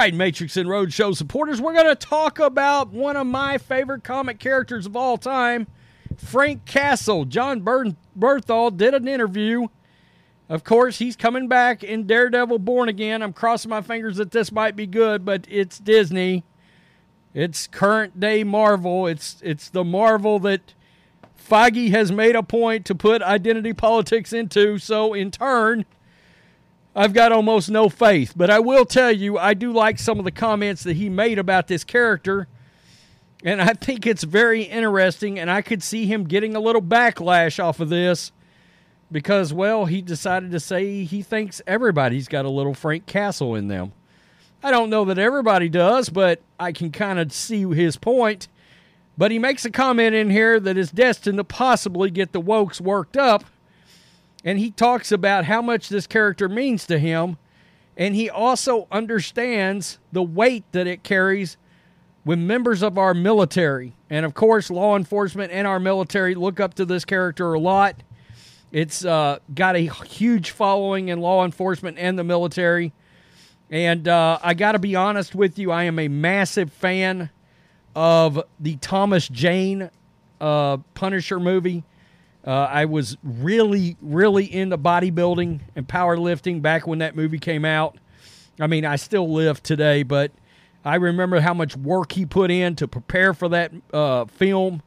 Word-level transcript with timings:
right, 0.00 0.14
Matrix 0.14 0.56
and 0.56 0.66
Roadshow 0.66 1.14
supporters, 1.14 1.60
we're 1.60 1.74
going 1.74 1.84
to 1.84 1.94
talk 1.94 2.38
about 2.38 2.88
one 2.88 3.16
of 3.16 3.26
my 3.26 3.58
favorite 3.58 4.02
comic 4.02 4.38
characters 4.38 4.86
of 4.86 4.96
all 4.96 5.18
time, 5.18 5.66
Frank 6.16 6.64
Castle. 6.64 7.26
Jon 7.26 7.60
Bern- 7.60 7.98
Bernthal 8.18 8.74
did 8.74 8.94
an 8.94 9.06
interview. 9.06 9.66
Of 10.48 10.64
course, 10.64 11.00
he's 11.00 11.16
coming 11.16 11.48
back 11.48 11.84
in 11.84 12.06
Daredevil 12.06 12.60
Born 12.60 12.88
Again. 12.88 13.20
I'm 13.20 13.34
crossing 13.34 13.68
my 13.68 13.82
fingers 13.82 14.16
that 14.16 14.30
this 14.30 14.50
might 14.50 14.74
be 14.74 14.86
good, 14.86 15.26
but 15.26 15.44
it's 15.50 15.78
Disney. 15.78 16.44
It's 17.34 17.66
current 17.66 18.18
day 18.18 18.42
Marvel. 18.42 19.06
It's 19.06 19.36
it's 19.42 19.68
the 19.68 19.84
Marvel 19.84 20.38
that 20.38 20.72
Feige 21.38 21.90
has 21.90 22.10
made 22.10 22.36
a 22.36 22.42
point 22.42 22.86
to 22.86 22.94
put 22.94 23.20
identity 23.20 23.74
politics 23.74 24.32
into. 24.32 24.78
So 24.78 25.12
in 25.12 25.30
turn, 25.30 25.84
I've 26.94 27.12
got 27.12 27.32
almost 27.32 27.70
no 27.70 27.88
faith. 27.88 28.32
But 28.36 28.50
I 28.50 28.58
will 28.58 28.84
tell 28.84 29.12
you, 29.12 29.38
I 29.38 29.54
do 29.54 29.72
like 29.72 29.98
some 29.98 30.18
of 30.18 30.24
the 30.24 30.30
comments 30.30 30.82
that 30.84 30.96
he 30.96 31.08
made 31.08 31.38
about 31.38 31.68
this 31.68 31.84
character. 31.84 32.48
And 33.44 33.62
I 33.62 33.72
think 33.72 34.06
it's 34.06 34.24
very 34.24 34.64
interesting, 34.64 35.38
and 35.38 35.50
I 35.50 35.62
could 35.62 35.82
see 35.82 36.06
him 36.06 36.24
getting 36.24 36.54
a 36.54 36.60
little 36.60 36.82
backlash 36.82 37.62
off 37.62 37.80
of 37.80 37.88
this 37.88 38.32
because, 39.10 39.52
well, 39.52 39.86
he 39.86 40.02
decided 40.02 40.50
to 40.52 40.60
say 40.60 41.04
he 41.04 41.22
thinks 41.22 41.62
everybody's 41.66 42.28
got 42.28 42.44
a 42.44 42.50
little 42.50 42.74
Frank 42.74 43.06
Castle 43.06 43.54
in 43.54 43.68
them. 43.68 43.92
I 44.62 44.70
don't 44.70 44.90
know 44.90 45.06
that 45.06 45.18
everybody 45.18 45.70
does, 45.70 46.10
but 46.10 46.42
I 46.58 46.72
can 46.72 46.92
kind 46.92 47.18
of 47.18 47.32
see 47.32 47.64
his 47.64 47.96
point. 47.96 48.48
But 49.16 49.30
he 49.30 49.38
makes 49.38 49.64
a 49.64 49.70
comment 49.70 50.14
in 50.14 50.30
here 50.30 50.60
that 50.60 50.76
is 50.76 50.90
destined 50.90 51.38
to 51.38 51.44
possibly 51.44 52.10
get 52.10 52.32
the 52.32 52.42
wokes 52.42 52.80
worked 52.80 53.16
up. 53.16 53.44
And 54.44 54.58
he 54.58 54.70
talks 54.70 55.12
about 55.12 55.44
how 55.44 55.60
much 55.60 55.88
this 55.88 56.06
character 56.06 56.48
means 56.48 56.86
to 56.86 56.98
him. 56.98 57.36
And 57.96 58.14
he 58.14 58.30
also 58.30 58.86
understands 58.90 59.98
the 60.12 60.22
weight 60.22 60.64
that 60.72 60.86
it 60.86 61.02
carries 61.02 61.56
with 62.24 62.38
members 62.38 62.82
of 62.82 62.98
our 62.98 63.14
military. 63.14 63.94
And 64.08 64.24
of 64.24 64.34
course, 64.34 64.70
law 64.70 64.96
enforcement 64.96 65.52
and 65.52 65.66
our 65.66 65.80
military 65.80 66.34
look 66.34 66.60
up 66.60 66.74
to 66.74 66.84
this 66.84 67.04
character 67.04 67.52
a 67.52 67.60
lot. 67.60 68.02
It's 68.72 69.04
uh, 69.04 69.40
got 69.54 69.74
a 69.76 69.80
huge 69.80 70.50
following 70.52 71.08
in 71.08 71.20
law 71.20 71.44
enforcement 71.44 71.98
and 71.98 72.18
the 72.18 72.24
military. 72.24 72.92
And 73.70 74.06
uh, 74.08 74.38
I 74.42 74.54
got 74.54 74.72
to 74.72 74.78
be 74.78 74.96
honest 74.96 75.34
with 75.34 75.58
you, 75.58 75.70
I 75.70 75.84
am 75.84 75.98
a 75.98 76.08
massive 76.08 76.72
fan 76.72 77.30
of 77.94 78.42
the 78.58 78.76
Thomas 78.76 79.28
Jane 79.28 79.90
uh, 80.40 80.78
Punisher 80.94 81.40
movie. 81.40 81.84
Uh, 82.46 82.50
I 82.50 82.86
was 82.86 83.16
really, 83.22 83.96
really 84.00 84.52
into 84.52 84.78
bodybuilding 84.78 85.60
and 85.76 85.86
powerlifting 85.86 86.62
back 86.62 86.86
when 86.86 87.00
that 87.00 87.14
movie 87.14 87.38
came 87.38 87.64
out. 87.64 87.98
I 88.58 88.66
mean, 88.66 88.84
I 88.84 88.96
still 88.96 89.30
live 89.30 89.62
today, 89.62 90.02
but 90.02 90.32
I 90.84 90.96
remember 90.96 91.40
how 91.40 91.54
much 91.54 91.76
work 91.76 92.12
he 92.12 92.24
put 92.24 92.50
in 92.50 92.76
to 92.76 92.88
prepare 92.88 93.34
for 93.34 93.48
that 93.50 93.72
uh, 93.92 94.24
film. 94.24 94.82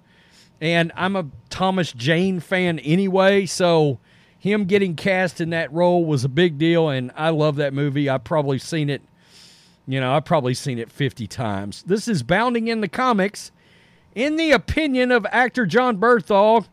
And 0.59 0.91
I'm 0.95 1.15
a 1.15 1.27
Thomas 1.49 1.91
Jane 1.91 2.39
fan 2.39 2.79
anyway, 2.79 3.45
so 3.45 3.99
him 4.39 4.65
getting 4.65 4.95
cast 4.95 5.39
in 5.39 5.51
that 5.51 5.71
role 5.71 6.05
was 6.05 6.23
a 6.23 6.29
big 6.29 6.57
deal. 6.57 6.89
And 6.89 7.11
I 7.15 7.29
love 7.29 7.57
that 7.57 7.73
movie. 7.73 8.09
I've 8.09 8.23
probably 8.23 8.57
seen 8.57 8.89
it, 8.89 9.01
you 9.87 9.99
know, 9.99 10.13
I've 10.13 10.25
probably 10.25 10.53
seen 10.53 10.79
it 10.79 10.91
50 10.91 11.27
times. 11.27 11.83
This 11.83 12.07
is 12.07 12.23
Bounding 12.23 12.67
in 12.67 12.81
the 12.81 12.87
Comics. 12.87 13.51
In 14.15 14.35
the 14.35 14.51
opinion 14.51 15.11
of 15.11 15.25
actor 15.31 15.65
Jon 15.65 15.97
Bernthal, 15.97 16.67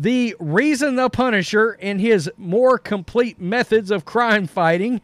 the 0.00 0.36
reason 0.38 0.94
the 0.94 1.10
Punisher 1.10 1.76
and 1.82 2.00
his 2.00 2.30
more 2.36 2.78
complete 2.78 3.40
methods 3.40 3.90
of 3.90 4.04
crime 4.04 4.46
fighting 4.46 5.00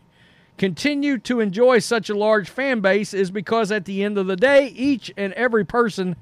continue 0.56 1.18
to 1.18 1.40
enjoy 1.40 1.80
such 1.80 2.08
a 2.08 2.16
large 2.16 2.48
fan 2.48 2.78
base 2.78 3.12
is 3.12 3.32
because 3.32 3.72
at 3.72 3.86
the 3.86 4.04
end 4.04 4.16
of 4.16 4.28
the 4.28 4.36
day, 4.36 4.68
each 4.68 5.12
and 5.16 5.32
every 5.32 5.64
person, 5.64 6.14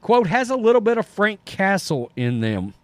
quote, 0.00 0.26
has 0.26 0.50
a 0.50 0.56
little 0.56 0.80
bit 0.80 0.98
of 0.98 1.06
Frank 1.06 1.44
Castle 1.44 2.10
in 2.16 2.40
them. 2.40 2.74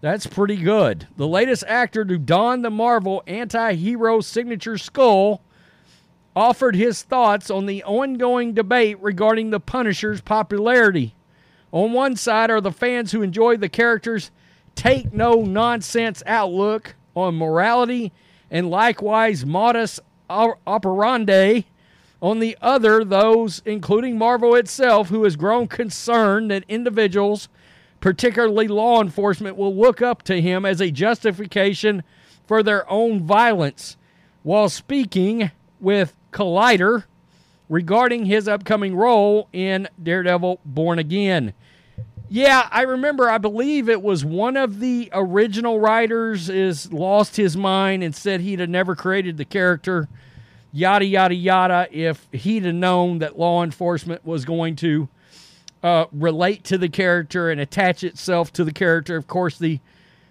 That's 0.00 0.26
pretty 0.26 0.56
good. 0.56 1.06
The 1.16 1.28
latest 1.28 1.62
actor 1.68 2.04
to 2.04 2.18
don 2.18 2.62
the 2.62 2.70
Marvel 2.70 3.22
anti 3.28 3.74
hero 3.74 4.20
signature 4.20 4.76
skull 4.76 5.40
offered 6.34 6.74
his 6.74 7.04
thoughts 7.04 7.48
on 7.48 7.66
the 7.66 7.84
ongoing 7.84 8.54
debate 8.54 9.00
regarding 9.00 9.50
the 9.50 9.60
Punisher's 9.60 10.20
popularity. 10.20 11.14
On 11.70 11.92
one 11.92 12.16
side 12.16 12.50
are 12.50 12.60
the 12.60 12.72
fans 12.72 13.12
who 13.12 13.22
enjoy 13.22 13.56
the 13.56 13.68
character's 13.68 14.32
take 14.78 15.12
no 15.12 15.42
nonsense 15.42 16.22
outlook 16.24 16.94
on 17.16 17.34
morality 17.34 18.12
and 18.48 18.70
likewise 18.70 19.44
modus 19.44 19.98
operandi. 20.30 21.64
On 22.22 22.38
the 22.38 22.56
other, 22.62 23.04
those, 23.04 23.60
including 23.64 24.16
Marvel 24.16 24.54
itself, 24.54 25.08
who 25.08 25.24
has 25.24 25.34
grown 25.34 25.66
concerned 25.66 26.52
that 26.52 26.64
individuals, 26.68 27.48
particularly 28.00 28.68
law 28.68 29.02
enforcement, 29.02 29.56
will 29.56 29.74
look 29.74 30.00
up 30.00 30.22
to 30.22 30.40
him 30.40 30.64
as 30.64 30.80
a 30.80 30.92
justification 30.92 32.04
for 32.46 32.62
their 32.62 32.88
own 32.90 33.20
violence. 33.20 33.96
While 34.44 34.68
speaking 34.68 35.50
with 35.80 36.14
Collider 36.32 37.04
regarding 37.68 38.26
his 38.26 38.46
upcoming 38.46 38.94
role 38.94 39.48
in 39.52 39.88
Daredevil 40.00 40.60
Born 40.64 41.00
Again. 41.00 41.52
Yeah, 42.30 42.68
I 42.70 42.82
remember. 42.82 43.30
I 43.30 43.38
believe 43.38 43.88
it 43.88 44.02
was 44.02 44.24
one 44.24 44.56
of 44.56 44.80
the 44.80 45.08
original 45.12 45.80
writers 45.80 46.50
is 46.50 46.92
lost 46.92 47.36
his 47.36 47.56
mind 47.56 48.02
and 48.02 48.14
said 48.14 48.40
he'd 48.42 48.60
have 48.60 48.68
never 48.68 48.94
created 48.94 49.38
the 49.38 49.46
character. 49.46 50.08
Yada 50.70 51.06
yada 51.06 51.34
yada. 51.34 51.88
If 51.90 52.28
he'd 52.30 52.64
have 52.64 52.74
known 52.74 53.20
that 53.20 53.38
law 53.38 53.62
enforcement 53.64 54.26
was 54.26 54.44
going 54.44 54.76
to 54.76 55.08
uh, 55.82 56.04
relate 56.12 56.64
to 56.64 56.76
the 56.76 56.90
character 56.90 57.50
and 57.50 57.60
attach 57.60 58.04
itself 58.04 58.52
to 58.54 58.64
the 58.64 58.72
character, 58.72 59.16
of 59.16 59.26
course 59.26 59.58
the 59.58 59.80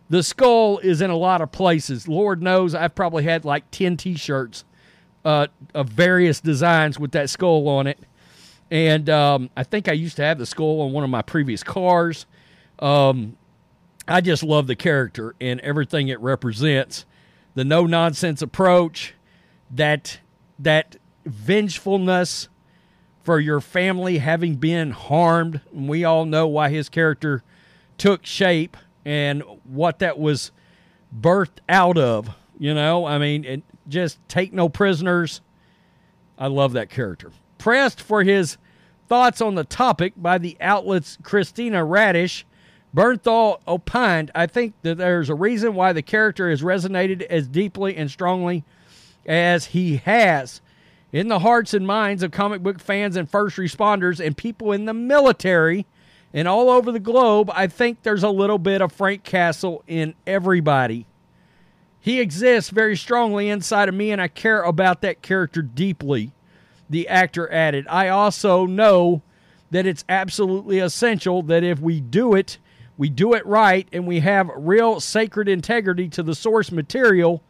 the 0.09 0.21
skull 0.21 0.77
is 0.77 1.01
in 1.01 1.09
a 1.09 1.17
lot 1.17 1.41
of 1.41 1.51
places. 1.51 2.07
Lord 2.07 2.41
knows 2.41 2.75
I've 2.75 2.95
probably 2.95 3.23
had 3.23 3.43
like 3.43 3.69
ten 3.71 3.97
T-shirts 3.97 4.63
uh, 5.25 5.47
of 5.73 5.89
various 5.89 6.39
designs 6.39 6.99
with 6.99 7.11
that 7.13 7.31
skull 7.31 7.67
on 7.67 7.87
it 7.87 7.97
and 8.69 9.09
um, 9.09 9.49
I 9.55 9.63
think 9.63 9.87
I 9.87 9.93
used 9.93 10.17
to 10.17 10.23
have 10.23 10.37
the 10.37 10.45
skull 10.45 10.81
on 10.81 10.91
one 10.91 11.03
of 11.03 11.09
my 11.09 11.21
previous 11.21 11.63
cars. 11.63 12.25
Um, 12.79 13.37
I 14.07 14.21
just 14.21 14.43
love 14.43 14.67
the 14.67 14.75
character 14.75 15.35
and 15.39 15.59
everything 15.61 16.07
it 16.09 16.19
represents. 16.19 17.05
The 17.55 17.63
no 17.63 17.85
nonsense 17.85 18.41
approach, 18.41 19.13
that 19.71 20.19
that 20.59 20.97
vengefulness 21.25 22.49
for 23.23 23.39
your 23.39 23.59
family 23.59 24.19
having 24.19 24.55
been 24.55 24.91
harmed. 24.91 25.61
We 25.73 26.03
all 26.03 26.25
know 26.25 26.47
why 26.47 26.69
his 26.69 26.87
character 26.87 27.43
took 27.97 28.25
shape 28.25 28.77
and 29.05 29.43
what 29.63 29.99
that 29.99 30.19
was 30.19 30.51
birthed 31.17 31.59
out 31.67 31.97
of. 31.97 32.29
You 32.59 32.73
know, 32.73 33.05
I 33.05 33.17
mean, 33.17 33.63
just 33.87 34.19
take 34.27 34.53
no 34.53 34.69
prisoners. 34.69 35.41
I 36.37 36.47
love 36.47 36.73
that 36.73 36.89
character 36.89 37.31
pressed 37.67 37.99
for 37.99 38.23
his 38.23 38.57
thoughts 39.09 39.41
on 39.41 39.55
the 39.55 39.63
topic 39.65 40.13
by 40.15 40.37
the 40.37 40.55
outlet's 40.61 41.17
Christina 41.21 41.83
Radish, 41.83 42.45
Bernthal 42.95 43.59
opined, 43.67 44.31
I 44.33 44.47
think 44.47 44.73
that 44.83 44.97
there's 44.97 45.29
a 45.29 45.35
reason 45.35 45.75
why 45.75 45.91
the 45.91 46.01
character 46.01 46.49
has 46.49 46.61
resonated 46.61 47.23
as 47.23 47.45
deeply 47.49 47.97
and 47.97 48.09
strongly 48.09 48.63
as 49.25 49.65
he 49.65 49.97
has 49.97 50.61
in 51.11 51.27
the 51.27 51.39
hearts 51.39 51.73
and 51.73 51.85
minds 51.85 52.23
of 52.23 52.31
comic 52.31 52.63
book 52.63 52.79
fans 52.79 53.17
and 53.17 53.29
first 53.29 53.57
responders 53.57 54.25
and 54.25 54.37
people 54.37 54.71
in 54.71 54.85
the 54.85 54.93
military 54.93 55.85
and 56.33 56.47
all 56.47 56.69
over 56.69 56.89
the 56.89 57.01
globe. 57.01 57.51
I 57.53 57.67
think 57.67 58.03
there's 58.03 58.23
a 58.23 58.29
little 58.29 58.59
bit 58.59 58.81
of 58.81 58.93
Frank 58.93 59.25
Castle 59.25 59.83
in 59.87 60.15
everybody. 60.25 61.05
He 61.99 62.21
exists 62.21 62.69
very 62.69 62.95
strongly 62.95 63.49
inside 63.49 63.89
of 63.89 63.95
me, 63.95 64.11
and 64.11 64.21
I 64.21 64.29
care 64.29 64.61
about 64.61 65.01
that 65.01 65.21
character 65.21 65.61
deeply 65.61 66.31
the 66.89 67.07
actor 67.07 67.51
added. 67.51 67.85
I 67.89 68.09
also 68.09 68.65
know 68.65 69.21
that 69.71 69.85
it's 69.85 70.05
absolutely 70.07 70.79
essential 70.79 71.41
that 71.43 71.63
if 71.63 71.79
we 71.79 71.99
do 71.99 72.33
it, 72.33 72.57
we 72.97 73.09
do 73.09 73.33
it 73.33 73.45
right 73.45 73.87
and 73.91 74.07
we 74.07 74.21
have 74.21 74.49
real 74.55 74.99
sacred 74.99 75.47
integrity 75.47 76.07
to 76.09 76.23
the 76.23 76.35
source 76.35 76.71
material 76.71 77.43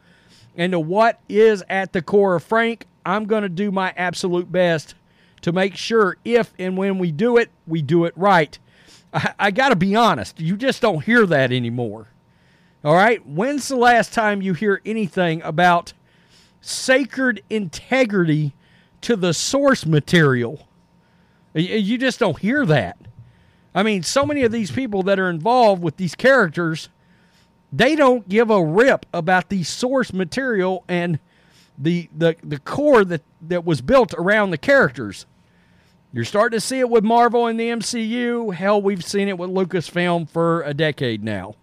and 0.56 0.72
to 0.72 0.80
what 0.80 1.20
is 1.28 1.62
at 1.68 1.92
the 1.92 2.02
core 2.02 2.34
of 2.34 2.44
Frank. 2.44 2.86
I'm 3.06 3.24
going 3.24 3.42
to 3.42 3.48
do 3.48 3.70
my 3.70 3.94
absolute 3.96 4.50
best 4.50 4.94
to 5.42 5.52
make 5.52 5.76
sure 5.76 6.16
if 6.24 6.52
and 6.58 6.76
when 6.76 6.98
we 6.98 7.12
do 7.12 7.36
it, 7.36 7.50
we 7.66 7.80
do 7.80 8.04
it 8.04 8.12
right. 8.16 8.58
I, 9.14 9.34
I 9.38 9.50
got 9.50 9.70
to 9.70 9.76
be 9.76 9.94
honest, 9.94 10.40
you 10.40 10.56
just 10.56 10.82
don't 10.82 11.04
hear 11.04 11.24
that 11.26 11.52
anymore. 11.52 12.08
All 12.84 12.94
right? 12.94 13.24
When's 13.26 13.68
the 13.68 13.76
last 13.76 14.12
time 14.12 14.42
you 14.42 14.54
hear 14.54 14.80
anything 14.84 15.42
about 15.42 15.92
sacred 16.60 17.42
integrity 17.48 18.52
to 19.02 19.16
the 19.16 19.32
source 19.32 19.86
material. 19.86 20.68
You 21.54 21.98
just 21.98 22.18
don't 22.18 22.38
hear 22.38 22.64
that. 22.66 22.98
I 23.74 23.82
mean, 23.82 24.02
so 24.02 24.24
many 24.26 24.42
of 24.42 24.52
these 24.52 24.70
people 24.70 25.02
that 25.04 25.18
are 25.18 25.30
involved 25.30 25.82
with 25.82 25.96
these 25.96 26.14
characters, 26.14 26.88
they 27.72 27.94
don't 27.94 28.28
give 28.28 28.50
a 28.50 28.62
rip 28.62 29.06
about 29.12 29.48
the 29.48 29.62
source 29.64 30.12
material 30.12 30.84
and 30.88 31.18
the 31.76 32.08
the 32.16 32.36
the 32.42 32.58
core 32.58 33.04
that 33.04 33.22
that 33.40 33.64
was 33.64 33.80
built 33.80 34.12
around 34.14 34.50
the 34.50 34.58
characters. 34.58 35.26
You're 36.12 36.24
starting 36.24 36.56
to 36.56 36.60
see 36.60 36.80
it 36.80 36.88
with 36.88 37.04
Marvel 37.04 37.46
and 37.46 37.60
the 37.60 37.68
MCU. 37.68 38.54
Hell, 38.54 38.80
we've 38.80 39.04
seen 39.04 39.28
it 39.28 39.38
with 39.38 39.50
Lucasfilm 39.50 40.28
for 40.28 40.62
a 40.62 40.72
decade 40.72 41.22
now. 41.22 41.54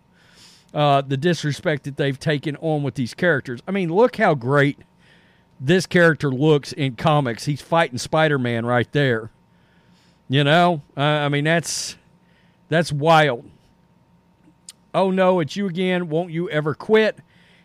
Uh, 0.73 1.01
the 1.01 1.17
disrespect 1.17 1.85
that 1.85 1.97
they've 1.97 2.19
taken 2.19 2.55
on 2.57 2.83
with 2.83 2.95
these 2.95 3.13
characters. 3.13 3.61
I 3.67 3.71
mean, 3.71 3.91
look 3.91 4.17
how 4.17 4.35
great 4.35 4.79
this 5.59 5.85
character 5.85 6.29
looks 6.29 6.73
in 6.73 6.95
comics. 6.95 7.45
He's 7.45 7.61
fighting 7.61 7.97
Spider 7.97 8.37
Man 8.37 8.65
right 8.65 8.91
there. 8.91 9.31
You 10.27 10.43
know, 10.43 10.81
uh, 10.97 11.01
I 11.01 11.29
mean 11.29 11.43
that's 11.43 11.95
that's 12.69 12.91
wild. 12.91 13.49
Oh 14.93 15.11
no, 15.11 15.39
it's 15.39 15.55
you 15.55 15.67
again. 15.67 16.09
Won't 16.09 16.31
you 16.31 16.49
ever 16.49 16.73
quit? 16.73 17.19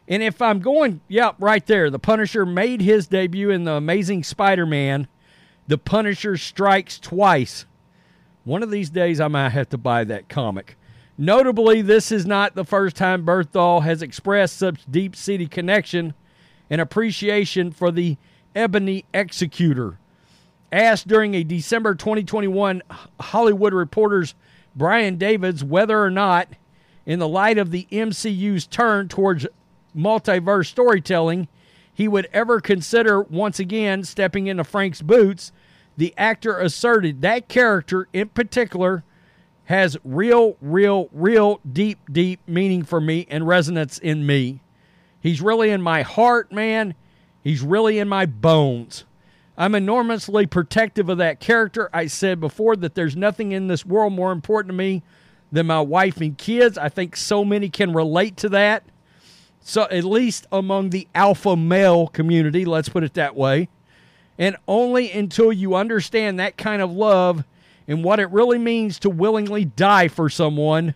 And 0.08 0.22
if 0.22 0.42
I'm 0.42 0.58
going, 0.58 1.00
yeah, 1.06 1.32
right 1.38 1.64
there, 1.66 1.88
the 1.88 2.00
Punisher 2.00 2.44
made 2.44 2.80
his 2.80 3.06
debut 3.06 3.50
in 3.50 3.62
the 3.62 3.74
Amazing 3.74 4.24
Spider 4.24 4.66
Man. 4.66 5.06
The 5.68 5.78
Punisher 5.78 6.36
strikes 6.36 6.98
twice. 6.98 7.64
One 8.42 8.64
of 8.64 8.72
these 8.72 8.90
days, 8.90 9.20
I 9.20 9.28
might 9.28 9.50
have 9.50 9.68
to 9.68 9.78
buy 9.78 10.02
that 10.04 10.28
comic. 10.28 10.76
Notably, 11.16 11.82
this 11.82 12.10
is 12.10 12.26
not 12.26 12.56
the 12.56 12.64
first 12.64 12.96
time 12.96 13.24
Bernthal 13.24 13.82
has 13.82 14.02
expressed 14.02 14.56
such 14.56 14.90
deep 14.90 15.14
seated 15.14 15.52
connection 15.52 16.14
and 16.70 16.80
appreciation 16.80 17.72
for 17.72 17.90
the 17.90 18.16
Ebony 18.54 19.04
Executor. 19.12 19.98
Asked 20.72 21.08
during 21.08 21.34
a 21.34 21.42
December 21.42 21.94
2021 21.94 22.82
Hollywood 23.20 23.74
Reporter's 23.74 24.34
Brian 24.76 25.18
Davids 25.18 25.64
whether 25.64 26.00
or 26.00 26.10
not, 26.10 26.48
in 27.04 27.18
the 27.18 27.28
light 27.28 27.58
of 27.58 27.72
the 27.72 27.88
MCU's 27.90 28.66
turn 28.66 29.08
towards 29.08 29.46
multiverse 29.96 30.66
storytelling, 30.66 31.48
he 31.92 32.06
would 32.06 32.28
ever 32.32 32.60
consider 32.60 33.20
once 33.20 33.58
again 33.58 34.04
stepping 34.04 34.46
into 34.46 34.64
Frank's 34.64 35.02
boots, 35.02 35.50
the 35.96 36.14
actor 36.16 36.56
asserted 36.58 37.20
that 37.20 37.48
character 37.48 38.08
in 38.12 38.28
particular 38.28 39.02
has 39.64 39.96
real, 40.02 40.56
real, 40.60 41.08
real 41.12 41.60
deep, 41.70 41.98
deep 42.10 42.40
meaning 42.46 42.82
for 42.84 43.00
me 43.00 43.26
and 43.28 43.46
resonance 43.46 43.98
in 43.98 44.24
me. 44.24 44.60
He's 45.20 45.40
really 45.40 45.70
in 45.70 45.82
my 45.82 46.02
heart, 46.02 46.50
man. 46.50 46.94
He's 47.42 47.62
really 47.62 47.98
in 47.98 48.08
my 48.08 48.26
bones. 48.26 49.04
I'm 49.56 49.74
enormously 49.74 50.46
protective 50.46 51.08
of 51.08 51.18
that 51.18 51.40
character. 51.40 51.90
I 51.92 52.06
said 52.06 52.40
before 52.40 52.76
that 52.76 52.94
there's 52.94 53.16
nothing 53.16 53.52
in 53.52 53.66
this 53.66 53.84
world 53.84 54.14
more 54.14 54.32
important 54.32 54.70
to 54.70 54.76
me 54.76 55.02
than 55.52 55.66
my 55.66 55.80
wife 55.80 56.20
and 56.20 56.36
kids. 56.36 56.78
I 56.78 56.88
think 56.88 57.16
so 57.16 57.44
many 57.44 57.68
can 57.68 57.92
relate 57.92 58.36
to 58.38 58.48
that. 58.50 58.84
So, 59.62 59.82
at 59.90 60.04
least 60.04 60.46
among 60.50 60.90
the 60.90 61.06
alpha 61.14 61.54
male 61.54 62.06
community, 62.06 62.64
let's 62.64 62.88
put 62.88 63.04
it 63.04 63.12
that 63.14 63.36
way. 63.36 63.68
And 64.38 64.56
only 64.66 65.12
until 65.12 65.52
you 65.52 65.74
understand 65.74 66.38
that 66.38 66.56
kind 66.56 66.80
of 66.80 66.90
love 66.90 67.44
and 67.86 68.02
what 68.02 68.20
it 68.20 68.30
really 68.30 68.56
means 68.56 68.98
to 69.00 69.10
willingly 69.10 69.66
die 69.66 70.08
for 70.08 70.30
someone 70.30 70.94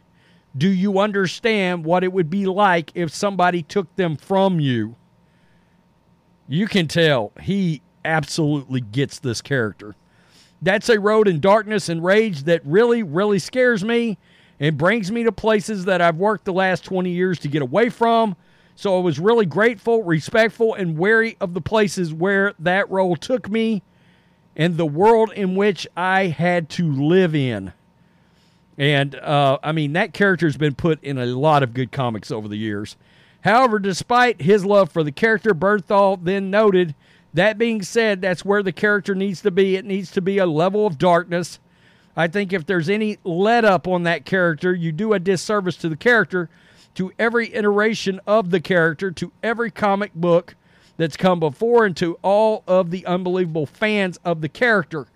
do 0.57 0.69
you 0.69 0.99
understand 0.99 1.85
what 1.85 2.05
it 2.05 2.13
would 2.13 2.31
be 2.31 2.47
like 2.47 2.93
if 2.95 3.13
somebody 3.13 3.63
took 3.63 3.95
them 3.97 4.17
from 4.17 4.61
you. 4.61 4.97
You 6.47 6.67
can 6.67 6.87
tell 6.87 7.33
he 7.41 7.83
absolutely 8.05 8.81
gets 8.81 9.19
this 9.19 9.41
character. 9.43 9.97
That's 10.63 10.89
a 10.89 11.01
road 11.01 11.27
in 11.27 11.41
darkness 11.41 11.89
and 11.89 12.05
rage 12.05 12.45
that 12.45 12.65
really, 12.65 13.03
really 13.03 13.39
scares 13.39 13.85
me 13.85 14.19
and 14.61 14.79
brings 14.79 15.11
me 15.11 15.25
to 15.25 15.33
places 15.33 15.87
that 15.87 16.01
I've 16.01 16.17
worked 16.17 16.45
the 16.45 16.53
last 16.53 16.85
20 16.85 17.11
years 17.11 17.39
to 17.41 17.49
get 17.49 17.63
away 17.63 17.89
from. 17.89 18.37
So 18.77 18.97
I 18.97 19.01
was 19.01 19.19
really 19.19 19.47
grateful, 19.47 20.03
respectful, 20.03 20.75
and 20.75 20.97
wary 20.99 21.37
of 21.41 21.55
the 21.55 21.61
places 21.61 22.13
where 22.13 22.55
that 22.59 22.91
role 22.91 23.17
took 23.17 23.51
me 23.51 23.83
and 24.57 24.77
the 24.77 24.87
world 24.87 25.33
in 25.33 25.55
which 25.55 25.87
I 25.97 26.27
had 26.27 26.69
to 26.71 26.91
live 26.91 27.35
in. 27.35 27.73
And 28.77 29.15
uh, 29.15 29.59
I 29.63 29.73
mean, 29.73 29.93
that 29.93 30.13
character's 30.13 30.57
been 30.57 30.75
put 30.75 31.03
in 31.03 31.19
a 31.19 31.27
lot 31.27 31.63
of 31.63 31.75
good 31.75 31.93
comics 31.93 32.31
over 32.31 32.49
the 32.49 32.57
years. 32.57 32.97
However, 33.43 33.79
despite 33.79 34.43
his 34.43 34.65
love 34.65 34.91
for 34.91 35.05
the 35.05 35.13
character, 35.13 35.55
Bernthal 35.55 36.19
then 36.23 36.51
noted 36.51 36.95
that 37.35 37.59
being 37.59 37.83
said, 37.83 38.21
that's 38.21 38.45
where 38.45 38.63
the 38.63 38.73
character 38.73 39.15
needs 39.15 39.43
to 39.43 39.51
be. 39.51 39.77
It 39.77 39.85
needs 39.85 40.11
to 40.13 40.21
be 40.21 40.39
a 40.39 40.47
level 40.47 40.87
of 40.87 40.99
darkness. 40.99 41.59
I 42.17 42.29
think 42.29 42.53
if 42.53 42.65
there's 42.65 42.89
any 42.89 43.19
let 43.25 43.65
up 43.65 43.89
on 43.89 44.05
that 44.05 44.25
character, 44.25 44.73
you 44.73 44.93
do 44.93 45.13
a 45.13 45.19
disservice 45.19 45.77
to 45.79 45.89
the 45.89 45.97
character, 45.97 46.49
to 46.95 47.13
every 47.19 47.53
iteration 47.53 48.21
of 48.27 48.51
the 48.51 48.61
character, 48.61 49.11
to 49.11 49.33
every 49.43 49.71
comic 49.71 50.15
book 50.15 50.55
that's 50.97 51.17
come 51.17 51.41
before, 51.41 51.85
and 51.85 51.97
to 51.97 52.19
all 52.23 52.63
of 52.69 52.93
the 52.93 53.05
unbelievable 53.05 53.67
fans 53.67 54.17
of 54.25 54.41
the 54.41 54.49
character. 54.49 55.07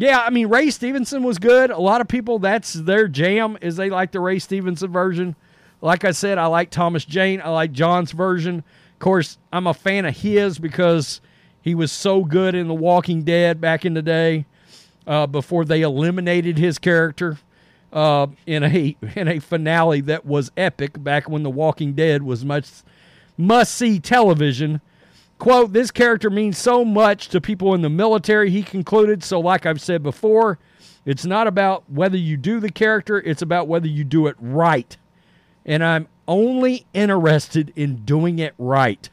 Yeah, 0.00 0.20
I 0.20 0.30
mean 0.30 0.46
Ray 0.46 0.70
Stevenson 0.70 1.22
was 1.22 1.38
good. 1.38 1.70
A 1.70 1.78
lot 1.78 2.00
of 2.00 2.08
people 2.08 2.38
that's 2.38 2.72
their 2.72 3.06
jam 3.06 3.58
is 3.60 3.76
they 3.76 3.90
like 3.90 4.12
the 4.12 4.20
Ray 4.20 4.38
Stevenson 4.38 4.90
version. 4.90 5.36
Like 5.82 6.06
I 6.06 6.12
said, 6.12 6.38
I 6.38 6.46
like 6.46 6.70
Thomas 6.70 7.04
Jane. 7.04 7.42
I 7.42 7.50
like 7.50 7.72
Jon's 7.72 8.12
version. 8.12 8.64
Of 8.94 8.98
course, 8.98 9.36
I'm 9.52 9.66
a 9.66 9.74
fan 9.74 10.06
of 10.06 10.16
his 10.16 10.58
because 10.58 11.20
he 11.60 11.74
was 11.74 11.92
so 11.92 12.24
good 12.24 12.54
in 12.54 12.66
The 12.66 12.74
Walking 12.74 13.24
Dead 13.24 13.60
back 13.60 13.84
in 13.84 13.92
the 13.92 14.00
day 14.00 14.46
uh, 15.06 15.26
before 15.26 15.66
they 15.66 15.82
eliminated 15.82 16.56
his 16.56 16.78
character 16.78 17.38
uh, 17.92 18.28
in 18.46 18.64
a 18.64 18.96
in 19.16 19.28
a 19.28 19.38
finale 19.38 20.00
that 20.00 20.24
was 20.24 20.50
epic 20.56 21.04
back 21.04 21.28
when 21.28 21.42
The 21.42 21.50
Walking 21.50 21.92
Dead 21.92 22.22
was 22.22 22.42
much 22.42 22.70
must 23.36 23.74
see 23.74 24.00
television. 24.00 24.80
Quote, 25.40 25.72
this 25.72 25.90
character 25.90 26.28
means 26.28 26.58
so 26.58 26.84
much 26.84 27.30
to 27.30 27.40
people 27.40 27.72
in 27.72 27.80
the 27.80 27.88
military, 27.88 28.50
he 28.50 28.62
concluded. 28.62 29.24
So, 29.24 29.40
like 29.40 29.64
I've 29.64 29.80
said 29.80 30.02
before, 30.02 30.58
it's 31.06 31.24
not 31.24 31.46
about 31.46 31.90
whether 31.90 32.18
you 32.18 32.36
do 32.36 32.60
the 32.60 32.70
character, 32.70 33.18
it's 33.18 33.40
about 33.40 33.66
whether 33.66 33.88
you 33.88 34.04
do 34.04 34.26
it 34.26 34.36
right. 34.38 34.94
And 35.64 35.82
I'm 35.82 36.08
only 36.28 36.84
interested 36.92 37.72
in 37.74 38.04
doing 38.04 38.38
it 38.38 38.52
right. 38.58 39.08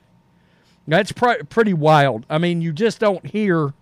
That's 0.86 1.14
pr- 1.14 1.46
pretty 1.48 1.74
wild. 1.74 2.26
I 2.30 2.40
mean, 2.40 2.62
you 2.62 2.74
just 2.74 3.00
don't 3.00 3.26
hear 3.26 3.74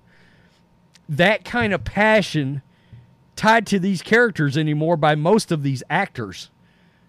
that 1.10 1.46
kind 1.46 1.74
of 1.74 1.84
passion 1.84 2.62
tied 3.36 3.66
to 3.68 3.80
these 3.80 4.04
characters 4.04 4.56
anymore 4.56 4.98
by 4.98 5.16
most 5.16 5.52
of 5.52 5.64
these 5.64 5.82
actors. 5.90 6.52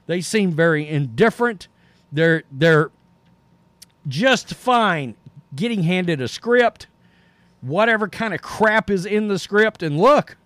They 0.07 0.23
seem 0.23 0.53
very 0.53 0.89
indifferent. 0.89 1.69
They're 2.11 2.45
they're 2.51 2.91
just 4.09 4.55
fine 4.55 5.15
getting 5.57 5.83
handed 5.83 6.21
a 6.21 6.29
script, 6.29 6.87
whatever 7.61 8.09
kind 8.09 8.35
of 8.35 8.43
crap 8.43 8.91
is 8.91 9.07
in 9.07 9.29
the 9.29 9.39
script. 9.39 9.83
And 9.83 9.99
look, 9.99 10.37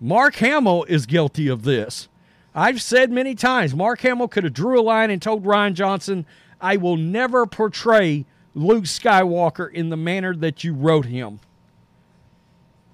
Mark 0.00 0.36
Hamill 0.36 0.84
is 0.84 1.06
guilty 1.06 1.48
of 1.48 1.62
this. 1.62 2.08
I've 2.54 2.82
said 2.82 3.12
many 3.12 3.34
times 3.34 3.74
Mark 3.74 4.00
Hamill 4.00 4.28
could 4.28 4.44
have 4.44 4.52
drew 4.52 4.80
a 4.80 4.82
line 4.82 5.10
and 5.10 5.22
told 5.22 5.44
Rian 5.44 5.74
Johnson, 5.74 6.26
"I 6.60 6.76
will 6.76 6.96
never 6.96 7.46
portray 7.46 8.26
Luke 8.54 8.84
Skywalker 8.84 9.72
in 9.72 9.88
the 9.88 9.96
manner 9.96 10.34
that 10.34 10.64
you 10.64 10.74
wrote 10.74 11.06
him." 11.06 11.38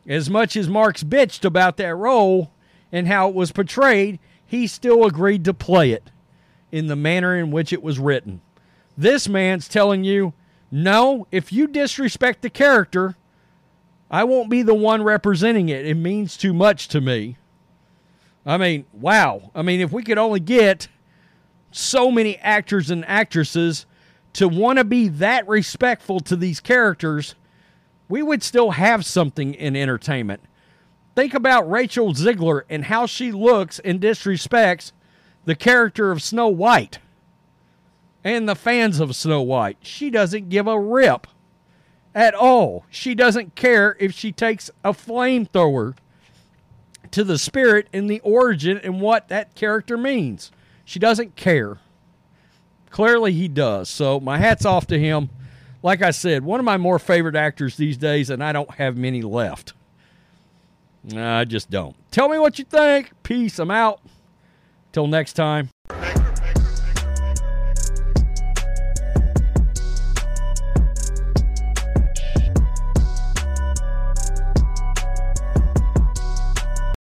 As 0.07 0.29
much 0.29 0.57
as 0.57 0.69
Mark's 0.69 1.03
bitched 1.03 1.45
about 1.45 1.79
that 1.79 1.97
role 1.97 2.53
and 2.93 3.09
how 3.09 3.29
it 3.29 3.35
was 3.35 3.51
portrayed, 3.51 4.19
he 4.45 4.67
still 4.67 5.05
agreed 5.05 5.45
to 5.47 5.55
play 5.55 5.91
it 5.91 6.11
in 6.71 6.87
the 6.87 6.95
manner 6.95 7.35
in 7.35 7.51
which 7.51 7.73
it 7.73 7.83
was 7.83 7.99
written. 7.99 8.41
This 8.97 9.29
man's 9.29 9.69
telling 9.69 10.05
you, 10.05 10.35
no, 10.71 11.27
if 11.31 11.53
you 11.53 11.67
disrespect 11.67 12.43
the 12.43 12.51
character, 12.51 13.17
I 14.11 14.25
won't 14.25 14.51
be 14.51 14.63
the 14.63 14.75
one 14.75 15.03
representing 15.03 15.69
it. 15.69 15.87
It 15.87 15.97
means 15.97 16.37
too 16.37 16.53
much 16.53 16.89
to 16.89 17.01
me. 17.01 17.37
I 18.45 18.57
mean, 18.57 18.87
wow. 18.93 19.51
I 19.55 19.63
mean, 19.63 19.81
if 19.81 19.93
we 19.93 20.03
could 20.03 20.19
only 20.19 20.41
get 20.41 20.89
so 21.73 22.11
many 22.11 22.37
actors 22.39 22.91
and 22.91 23.05
actresses 23.07 23.87
to 24.35 24.49
want 24.49 24.79
to 24.79 24.85
be 24.85 25.09
that 25.09 25.49
respectful 25.49 26.21
to 26.21 26.37
these 26.37 26.61
characters, 26.61 27.35
we 28.09 28.23
would 28.23 28.43
still 28.43 28.73
have 28.73 29.05
something 29.05 29.55
in 29.55 29.75
entertainment. 29.75 30.43
Think 31.15 31.35
about 31.35 31.69
Rachel 31.71 32.13
Zegler 32.13 32.63
and 32.69 32.85
how 32.85 33.07
she 33.07 33.33
looks 33.33 33.79
and 33.81 34.01
disrespects 34.01 34.93
the 35.45 35.55
character 35.55 36.13
of 36.13 36.23
Snow 36.23 36.49
White 36.49 36.99
and 38.27 38.49
the 38.49 38.57
fans 38.57 38.99
of 38.99 39.15
Snow 39.15 39.41
White. 39.41 39.79
She 39.83 40.11
doesn't 40.11 40.49
give 40.49 40.67
a 40.67 40.81
rip 40.81 41.29
at 42.13 42.35
all. 42.35 42.85
She 42.91 43.15
doesn't 43.15 43.55
care 43.55 43.97
if 44.01 44.13
she 44.13 44.33
takes 44.33 44.69
a 44.83 44.91
flamethrower 44.91 45.97
to 47.13 47.23
the 47.23 47.39
spirit 47.39 47.87
and 47.93 48.11
the 48.11 48.19
origin 48.25 48.81
and 48.83 49.01
what 49.01 49.29
that 49.29 49.55
character 49.55 49.97
means. 49.97 50.51
She 50.85 50.99
doesn't 50.99 51.37
care. 51.37 51.79
Clearly, 52.91 53.31
he 53.31 53.47
does. 53.47 53.89
So, 53.89 54.19
my 54.19 54.39
hat's 54.39 54.67
off 54.67 54.89
to 54.89 54.99
him. 54.99 55.31
Like 55.85 56.03
I 56.03 56.11
said, 56.11 56.43
one 56.43 56.59
of 56.59 56.67
my 56.67 56.79
more 56.79 56.99
favorite 56.99 57.37
actors 57.37 57.77
these 57.77 57.97
days, 57.97 58.29
and 58.29 58.43
I 58.43 58.51
don't 58.51 58.73
have 58.73 58.97
many 58.97 59.23
left. 59.23 59.73
I 61.15 61.45
just 61.45 61.71
don't. 61.71 61.95
Tell 62.11 62.29
me 62.29 62.41
what 62.41 62.59
you 62.59 62.65
think. 62.65 63.13
Peace. 63.23 63.61
I'm 63.61 63.71
out. 63.71 64.01
Till 64.91 65.07
next 65.07 65.35
time. 65.35 65.71